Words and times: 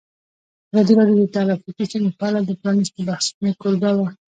ازادي 0.69 0.93
راډیو 0.97 1.17
د 1.21 1.25
ټرافیکي 1.35 1.85
ستونزې 1.89 2.17
په 2.19 2.25
اړه 2.29 2.39
د 2.43 2.51
پرانیستو 2.61 2.99
بحثونو 3.07 3.49
کوربه 3.61 3.91
وه. 3.97 4.07